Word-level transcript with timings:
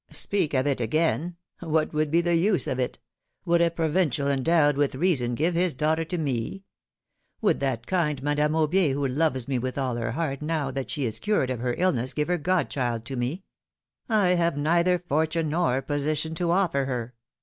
Speak 0.09 0.55
of 0.55 0.65
it 0.65 0.81
again? 0.81 1.35
What 1.59 1.93
would 1.93 2.09
be 2.09 2.21
the 2.21 2.33
use 2.33 2.65
of 2.65 2.79
it? 2.79 2.97
Would 3.45 3.61
a 3.61 3.69
provincial 3.69 4.27
endowed 4.27 4.75
with 4.75 4.95
reason 4.95 5.35
give 5.35 5.53
his 5.53 5.75
daughter 5.75 6.03
to 6.05 6.17
me? 6.17 6.63
Would 7.39 7.59
that 7.59 7.85
kind 7.85 8.23
Madame 8.23 8.53
Aubier, 8.53 8.95
PHII.OMiiNE^S 8.95 8.95
MARRIAGES. 8.95 8.95
181 8.97 9.09
who 9.13 9.19
loves 9.23 9.47
me 9.47 9.59
with 9.59 9.77
all 9.77 9.95
her 9.97 10.11
heart, 10.13 10.41
now 10.41 10.71
that 10.71 10.89
she 10.89 11.05
is 11.05 11.19
cured 11.19 11.51
of 11.51 11.59
her 11.59 11.75
illness, 11.77 12.15
give 12.15 12.29
her 12.29 12.39
godchild 12.39 13.05
to 13.05 13.15
me? 13.15 13.43
I 14.09 14.29
have 14.29 14.57
neither 14.57 14.97
for 15.07 15.27
tune 15.27 15.49
nor 15.49 15.83
position 15.83 16.33
to 16.33 16.49
offer 16.49 16.85
her. 16.85 17.13